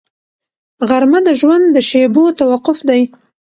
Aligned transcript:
غرمه 0.89 1.19
د 1.27 1.29
ژوند 1.39 1.65
د 1.75 1.77
شېبو 1.89 2.25
توقف 2.39 2.77
دی 2.89 3.01